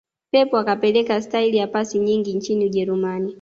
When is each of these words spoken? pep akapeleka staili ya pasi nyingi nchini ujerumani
pep 0.31 0.53
akapeleka 0.53 1.21
staili 1.21 1.57
ya 1.57 1.67
pasi 1.67 1.99
nyingi 1.99 2.33
nchini 2.33 2.65
ujerumani 2.65 3.29